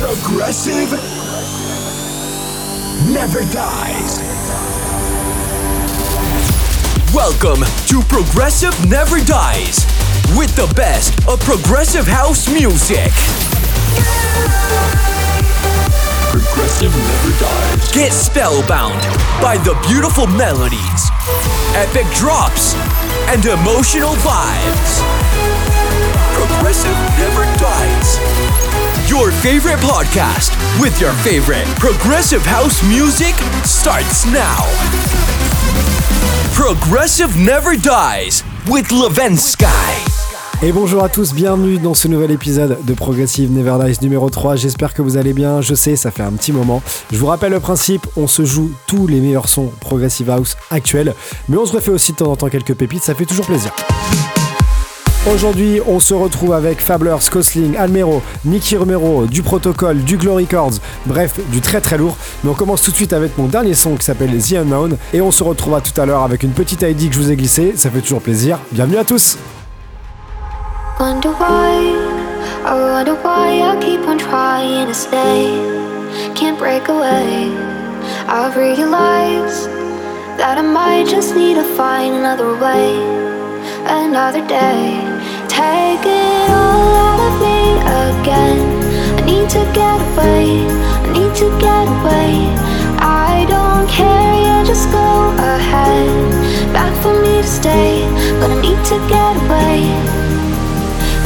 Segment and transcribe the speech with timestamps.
[0.00, 0.92] Progressive
[3.12, 4.18] never dies.
[7.12, 9.84] Welcome to Progressive Never Dies
[10.38, 13.12] with the best of progressive house music.
[16.32, 17.92] Progressive never dies.
[17.92, 19.02] Get spellbound
[19.42, 21.10] by the beautiful melodies,
[21.76, 22.72] epic drops,
[23.28, 25.04] and emotional vibes.
[26.32, 28.89] Progressive never dies.
[29.10, 34.62] Your favorite podcast with your favorite progressive house music starts now.
[36.54, 39.66] Progressive Never Dies with Levensky.
[40.62, 44.54] Et bonjour à tous, bienvenue dans ce nouvel épisode de Progressive Never Dies numéro 3.
[44.54, 46.80] J'espère que vous allez bien, je sais, ça fait un petit moment.
[47.10, 51.16] Je vous rappelle le principe, on se joue tous les meilleurs sons Progressive House actuels,
[51.48, 53.72] mais on se refait aussi de temps en temps quelques pépites, ça fait toujours plaisir.
[55.28, 60.78] Aujourd'hui, on se retrouve avec Fablers, Skosling, Almero, Nicky Romero, du Protocol, du Glory Chords,
[61.04, 62.16] bref, du très très lourd.
[62.42, 64.96] Mais on commence tout de suite avec mon dernier son qui s'appelle The Unknown.
[65.12, 67.36] Et on se retrouvera tout à l'heure avec une petite ID que je vous ai
[67.36, 68.58] glissée, ça fait toujours plaisir.
[68.72, 69.36] Bienvenue à tous
[83.86, 85.00] another day.
[85.48, 88.60] Take it all out of me again.
[89.18, 90.66] I need to get away,
[91.04, 92.30] I need to get away.
[92.98, 96.72] I don't care, yeah, just go ahead.
[96.72, 98.04] Back for me to stay,
[98.40, 99.78] but I need to get away.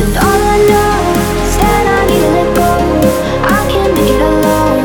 [0.02, 0.96] And all I know
[1.46, 2.72] is that I need to let go.
[3.56, 4.84] I can't make it alone.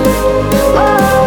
[0.75, 1.19] Whoa.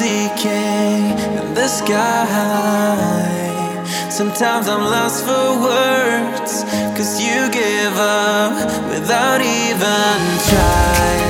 [0.00, 2.96] Seeking in the sky.
[4.08, 6.64] Sometimes I'm lost for words,
[6.96, 8.54] cause you give up
[8.88, 10.18] without even
[10.48, 11.29] trying.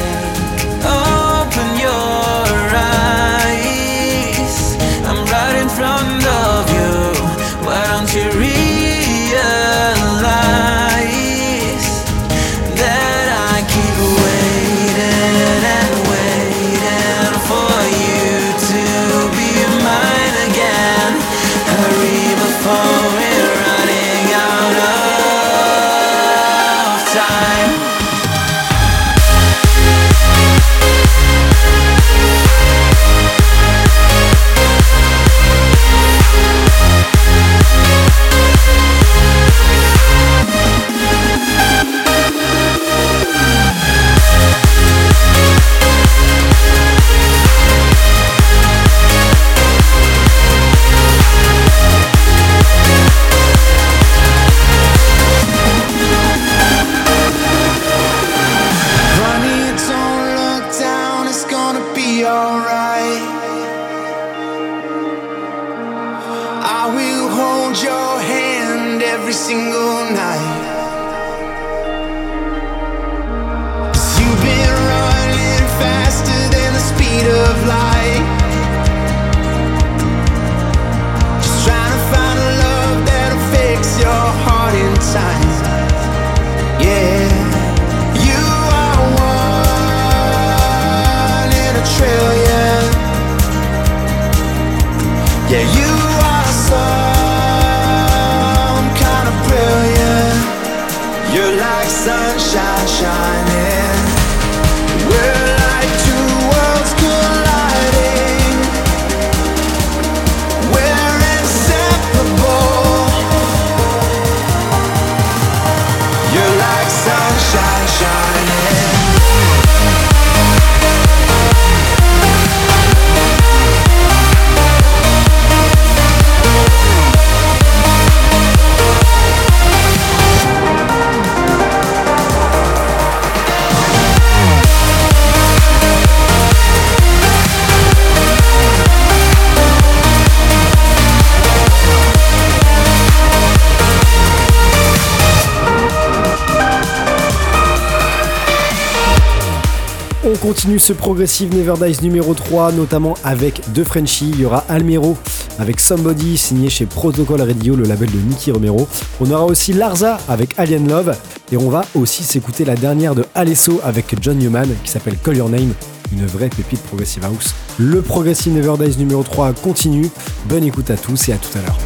[150.60, 154.28] Continue ce Progressive Never Dies numéro 3, notamment avec deux Frenchies.
[154.34, 155.16] Il y aura Almero
[155.58, 158.86] avec Somebody, signé chez Protocol Radio, le label de Nicky Romero.
[159.22, 161.16] On aura aussi Larza avec Alien Love.
[161.50, 165.38] Et on va aussi s'écouter la dernière de Alesso avec John Newman qui s'appelle Call
[165.38, 165.72] Your Name.
[166.12, 167.54] Une vraie pépite Progressive House.
[167.78, 170.10] Le Progressive Never Dies numéro 3 continue.
[170.44, 171.78] Bonne écoute à tous et à tout à l'heure.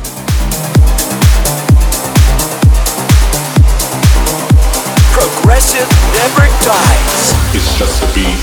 [7.55, 8.43] It's just a beat.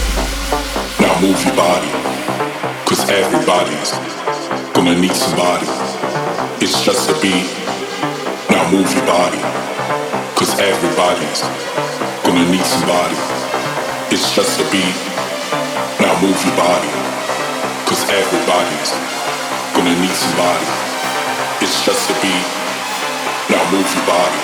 [1.04, 1.92] Now move your body.
[2.88, 3.92] Cause everybody's
[4.72, 5.68] gonna need somebody.
[6.64, 7.44] It's just a beat.
[8.48, 9.42] Now move your body.
[10.40, 11.44] Cause everybody's
[12.24, 13.20] gonna need somebody.
[14.16, 14.96] It's just a beat.
[16.00, 16.92] Now move your body.
[17.92, 18.92] Cause everybody's
[19.76, 20.68] gonna need somebody.
[21.60, 22.48] It's just a beat.
[23.52, 24.42] Now move your body.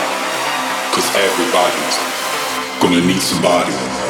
[0.92, 1.98] Cause everybody's
[2.84, 4.07] gonna need somebody.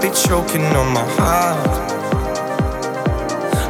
[0.00, 1.56] Be choking on my heart.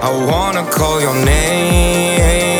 [0.03, 2.57] I wanna call your name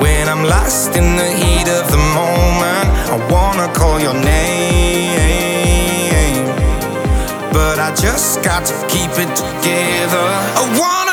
[0.00, 2.88] when I'm lost in the heat of the moment.
[3.14, 5.34] I wanna call your name,
[7.52, 10.26] but I just got to keep it together.
[10.60, 11.05] I wanna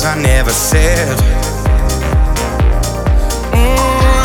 [0.00, 1.16] words I never said.
[3.52, 3.76] Mm,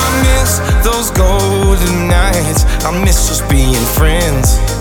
[0.02, 2.66] I miss those golden nights.
[2.86, 4.75] I miss just being friends.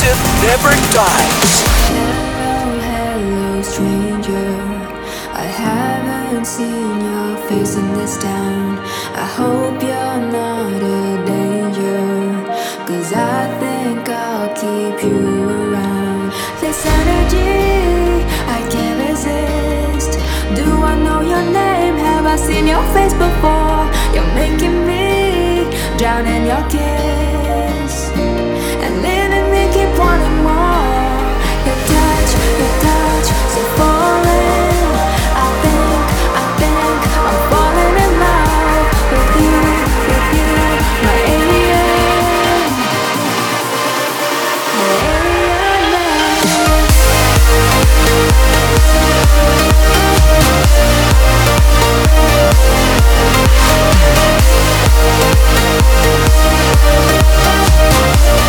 [0.00, 1.52] never dies.
[1.88, 4.48] Hello, hello, stranger.
[5.32, 8.78] I haven't seen your face in this town.
[9.14, 12.00] I hope you're not a danger.
[12.86, 16.32] Cause I think I'll keep you around.
[16.60, 18.24] This energy,
[18.56, 20.12] I can't resist.
[20.56, 21.96] Do I know your name?
[21.96, 23.82] Have I seen your face before?
[24.14, 27.01] You're making me drown in your kiss.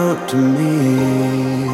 [0.00, 1.68] To me.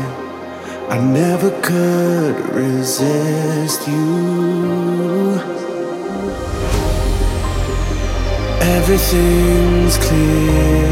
[0.89, 5.39] I never could resist you.
[8.77, 10.89] Everything's clear.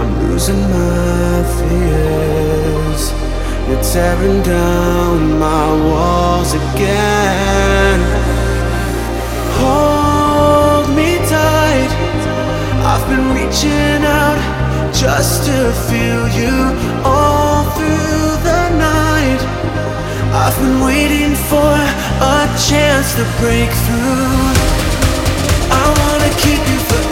[0.00, 3.02] I'm losing my fears.
[3.68, 8.00] You're tearing down my walls again.
[9.60, 11.92] Hold me tight.
[12.90, 14.57] I've been reaching out
[14.92, 16.56] just to feel you
[17.04, 19.40] all through the night.
[20.32, 21.72] I've been waiting for
[22.20, 24.78] a chance to break through.
[25.70, 27.07] I wanna keep you forever.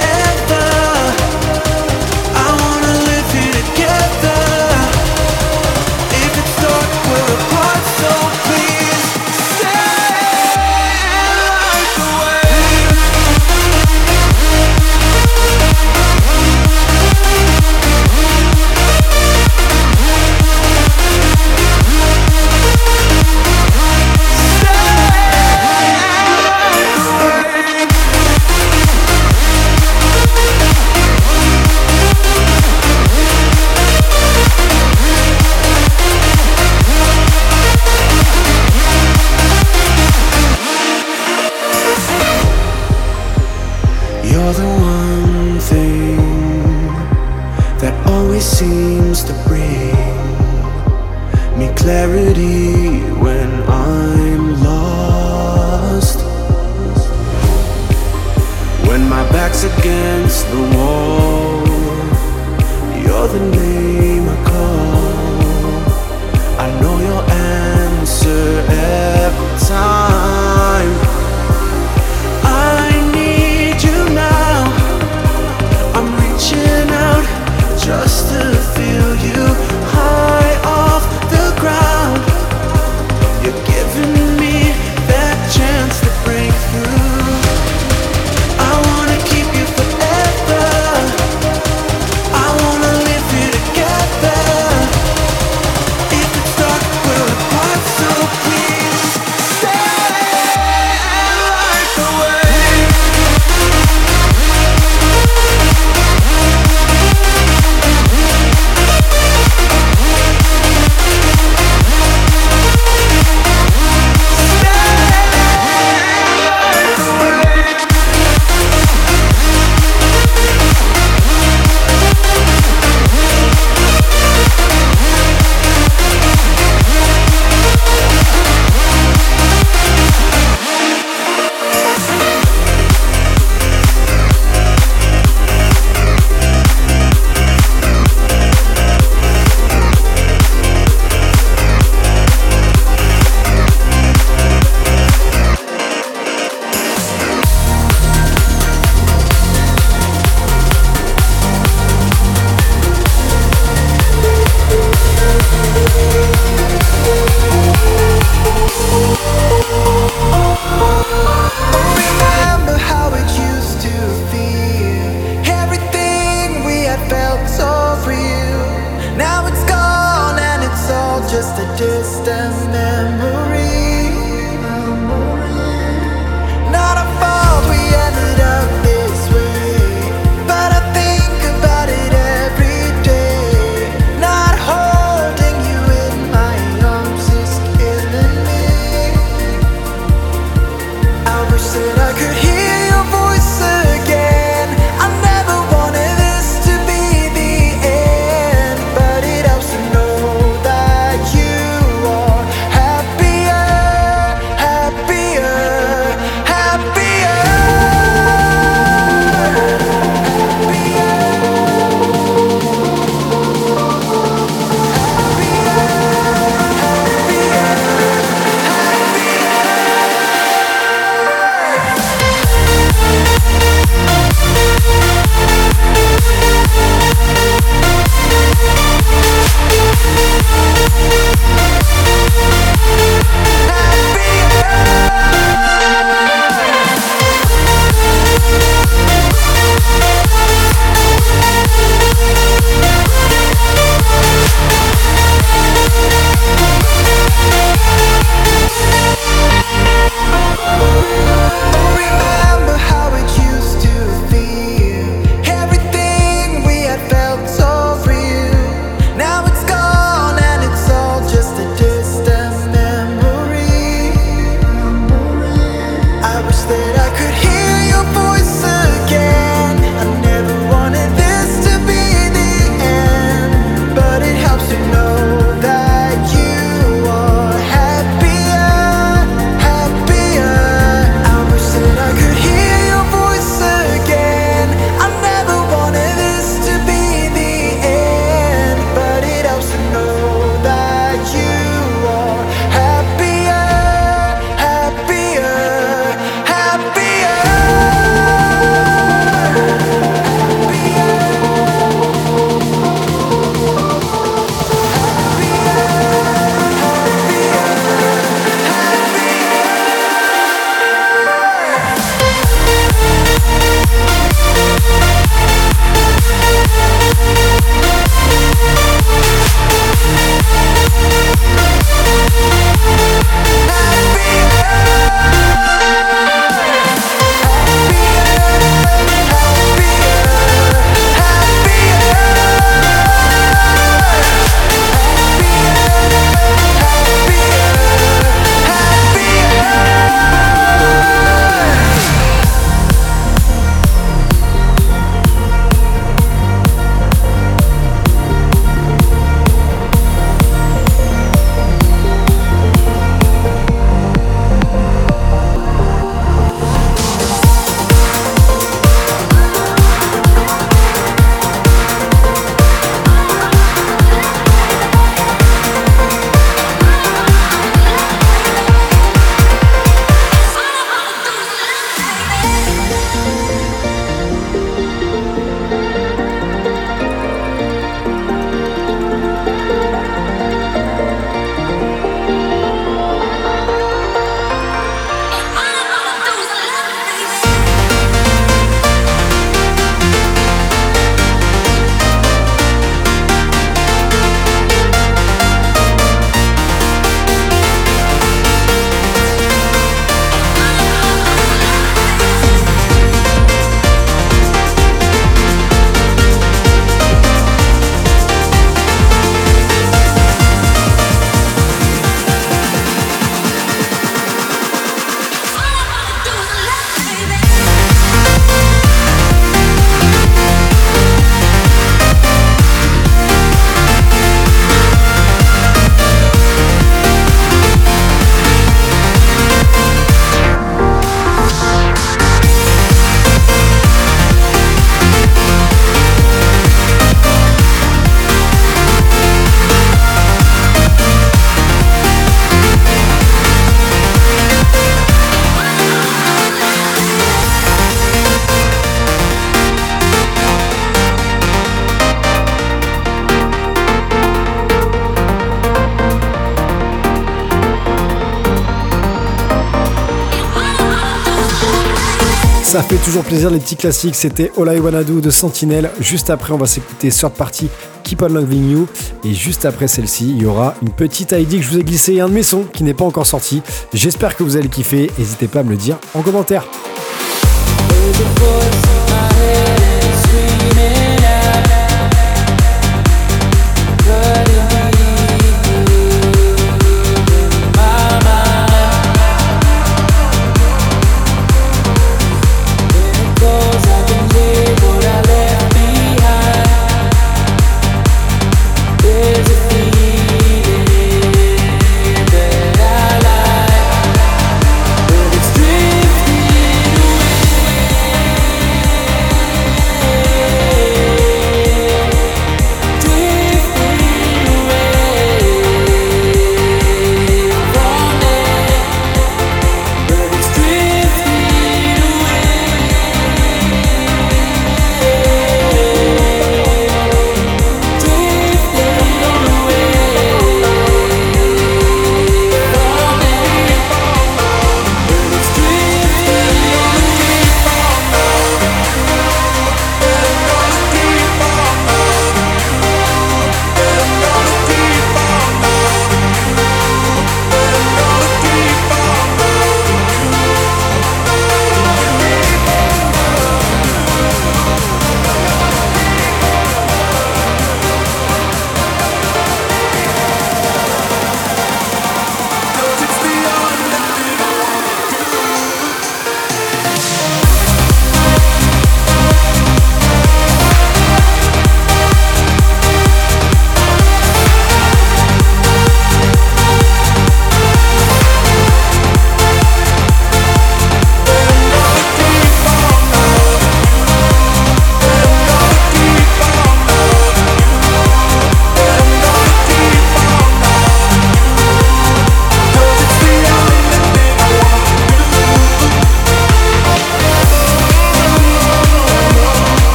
[462.77, 464.15] Ça fait toujours plaisir les petits classiques.
[464.15, 465.91] C'était All I Wanna Do de Sentinel.
[465.99, 467.71] Juste après, on va s'écouter Third Party
[468.03, 468.87] Keep on Loving You.
[469.25, 472.13] Et juste après celle-ci, il y aura une petite ID que je vous ai glissé
[472.13, 473.63] et un de mes sons qui n'est pas encore sorti.
[473.95, 475.11] J'espère que vous allez kiffer.
[475.17, 476.67] N'hésitez pas à me le dire en commentaire.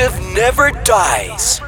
[0.00, 1.60] Never dies.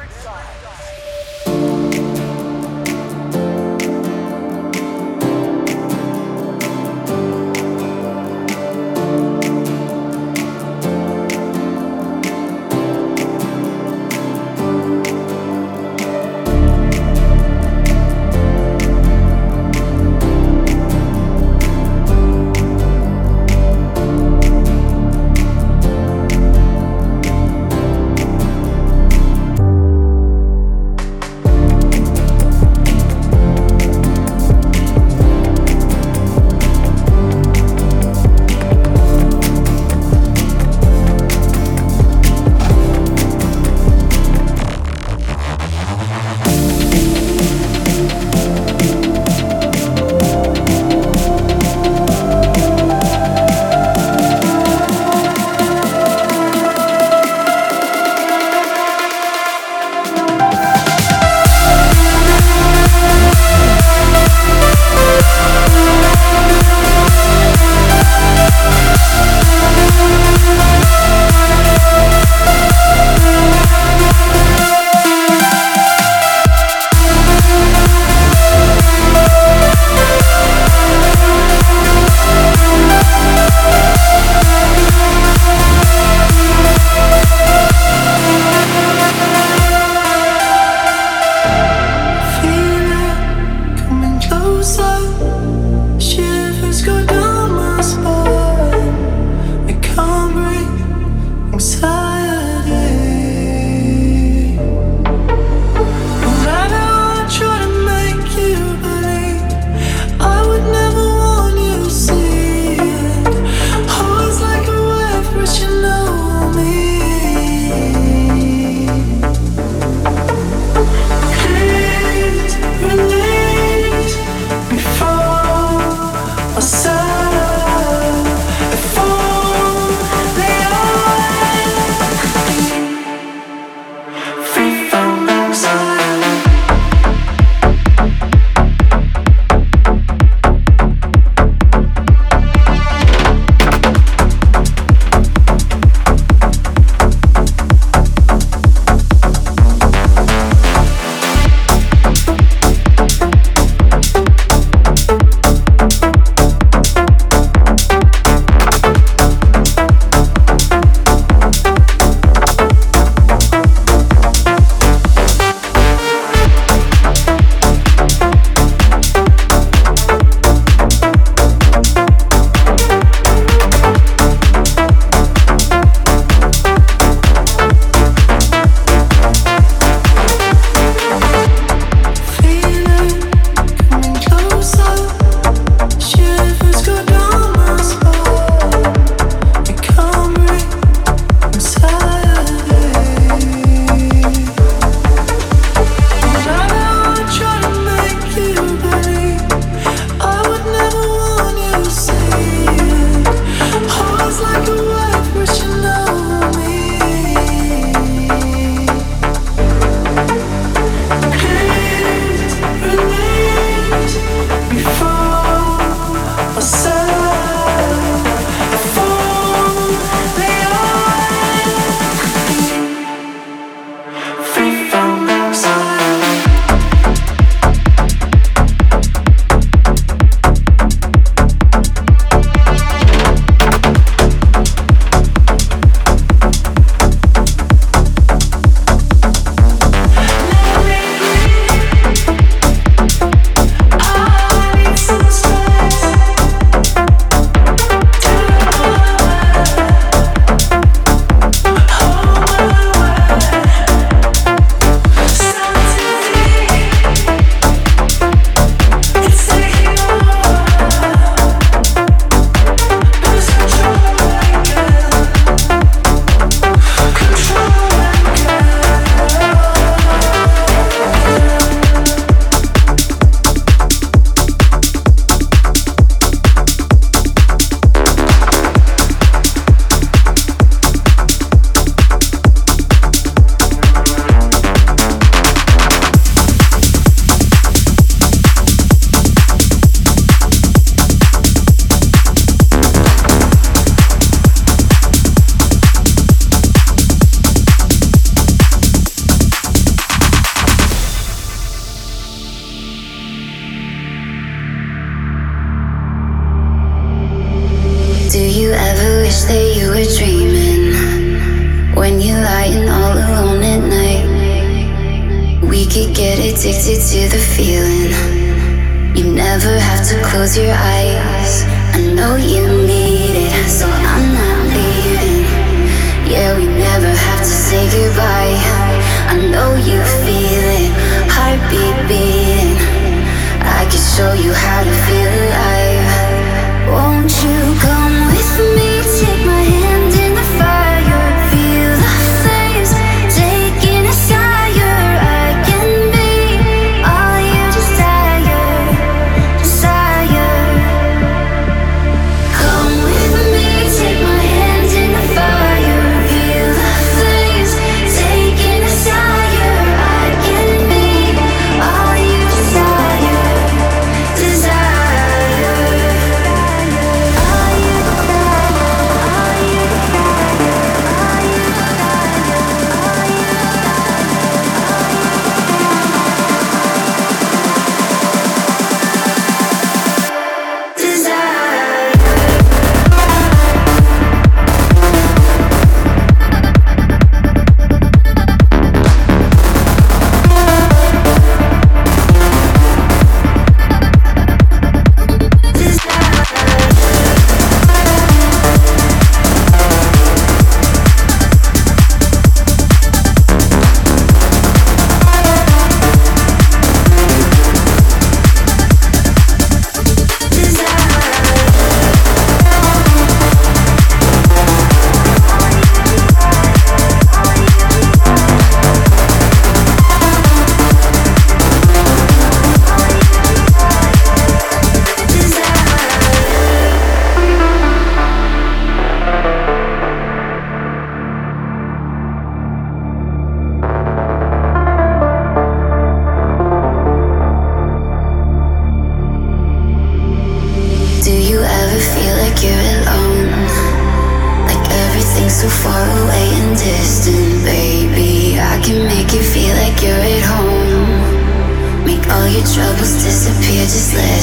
[453.83, 454.42] Just listen.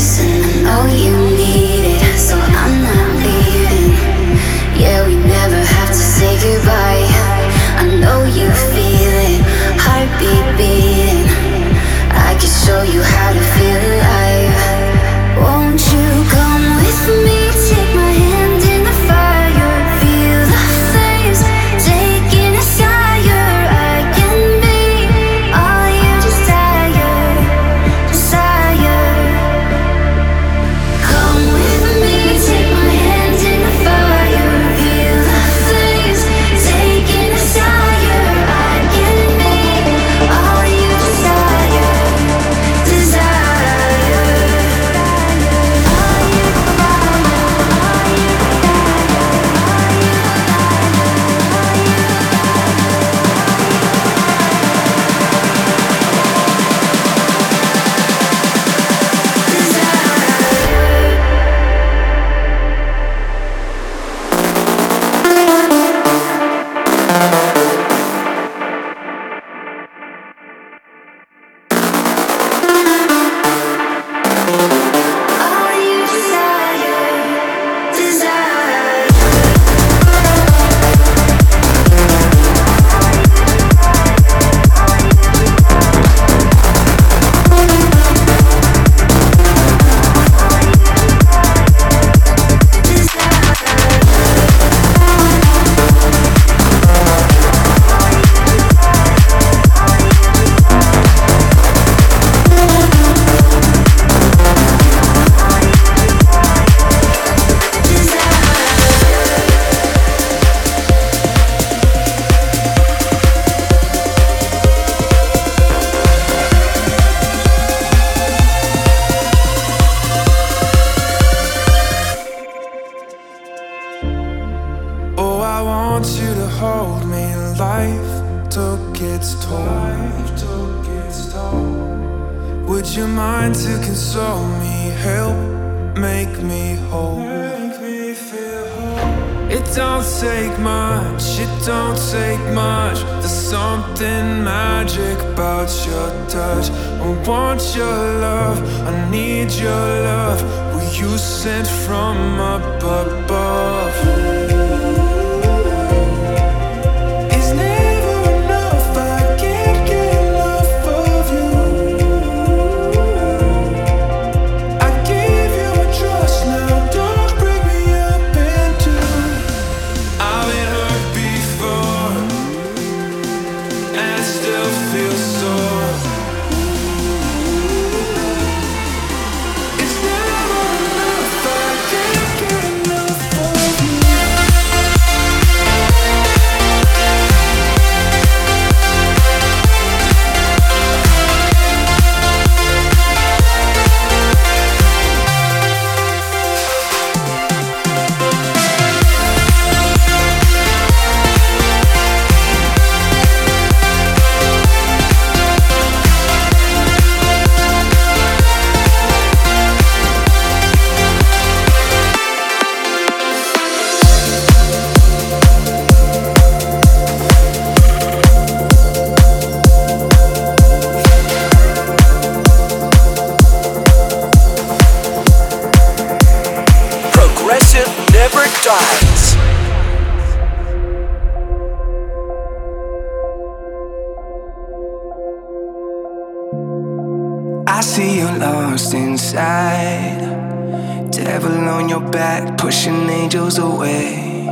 [239.30, 241.10] side.
[241.12, 244.46] Devil on your back, pushing angels away.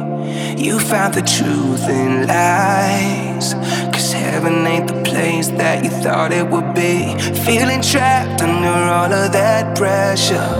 [0.57, 3.55] You found the truth in lies.
[3.93, 7.18] Cause heaven ain't the place that you thought it would be.
[7.47, 10.51] Feeling trapped under all of that pressure.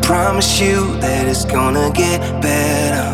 [0.00, 3.08] Promise you that it's gonna get better.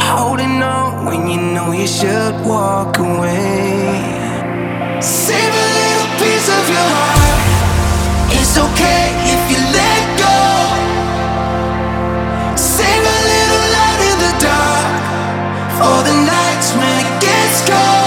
[0.00, 4.02] Holding on when you know you should walk away.
[5.00, 7.44] Save a little piece of your heart.
[8.38, 9.23] It's okay.
[17.66, 18.03] go.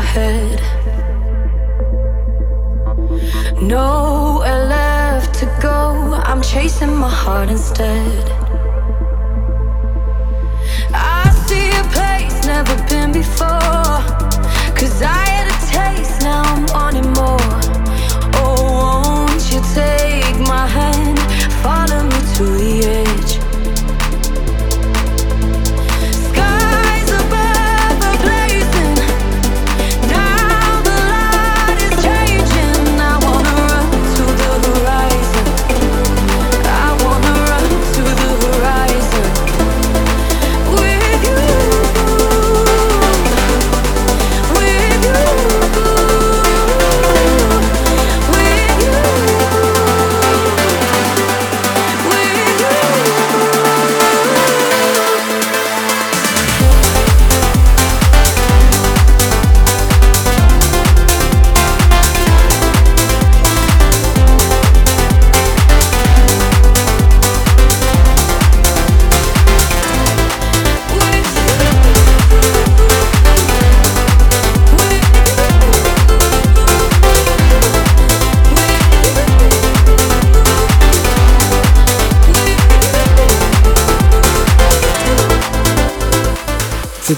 [0.00, 0.60] head.
[3.60, 6.20] Nowhere left to go.
[6.24, 8.24] I'm chasing my heart instead.
[10.92, 13.98] I see a place never been before.
[14.78, 15.19] Cause I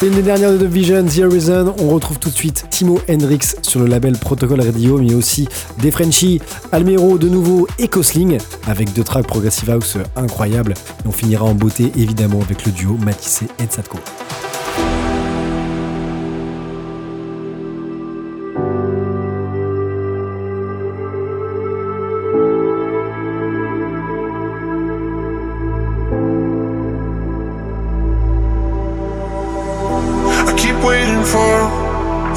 [0.02, 1.76] C'était une des dernières de The Vision, The Horizon.
[1.78, 5.46] On retrouve tout de suite Timo Hendrix sur le label Protocol Radio, mais aussi
[5.78, 6.40] des Frenchies,
[6.72, 10.74] Almero de nouveau et Kosling, avec deux tracks Progressive House incroyables.
[11.04, 13.62] Et on finira en beauté évidemment avec le duo Matisse et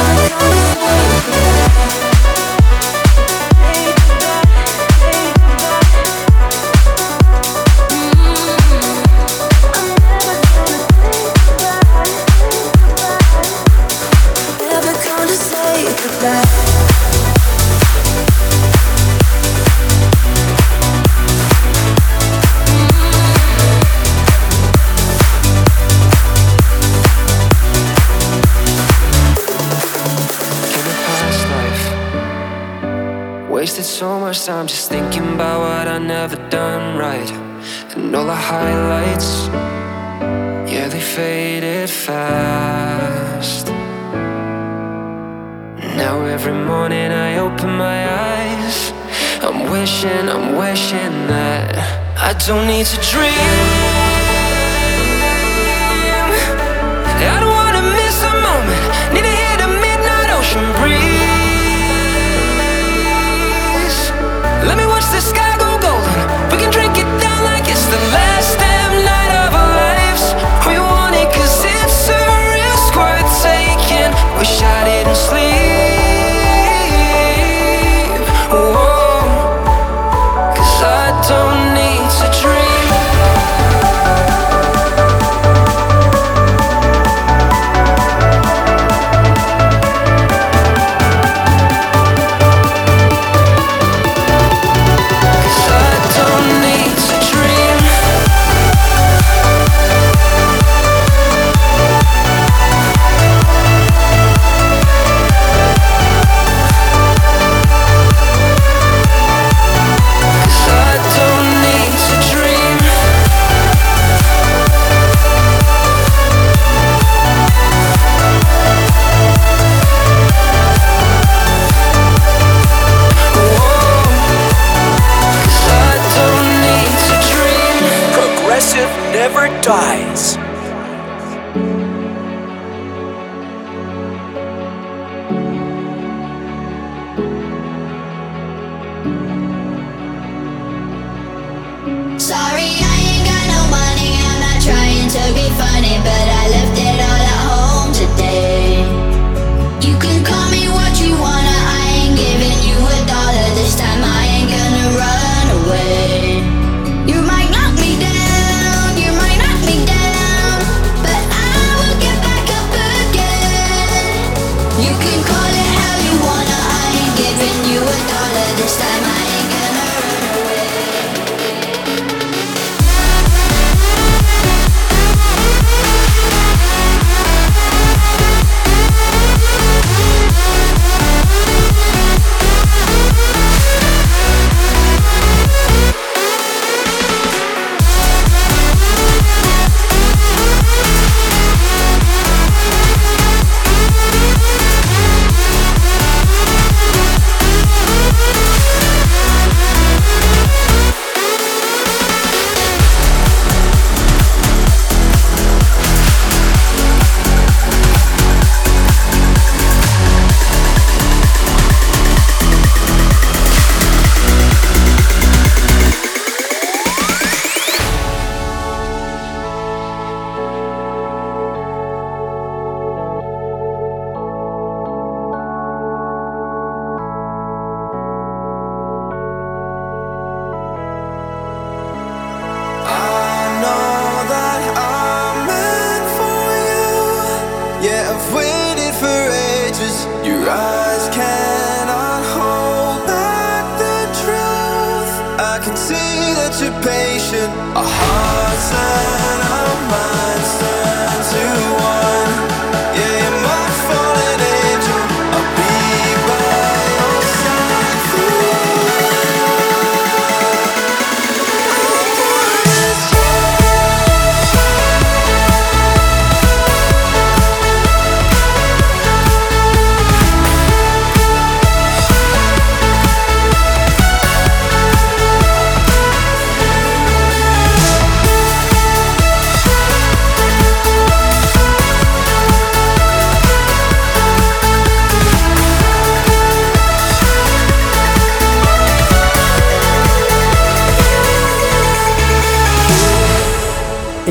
[0.00, 1.69] Música
[42.06, 43.66] fast.
[46.02, 48.92] Now every morning I open my eyes.
[49.42, 51.76] I'm wishing, I'm wishing that
[52.16, 53.89] I don't need to dream.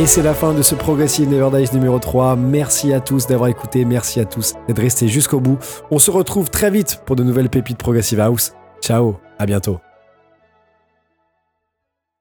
[0.10, 2.36] C'est la fin de ce Progressive Never Dies numéro 3.
[2.36, 5.60] Merci à tous d'avoir écouté, merci à tous d'être restés jusqu'au bout.
[5.92, 8.54] On se retrouve très vite pour de nouvelles pépites Progressive House.
[8.82, 9.80] Ciao, à bientôt.